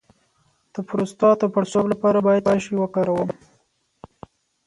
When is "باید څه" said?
2.27-2.57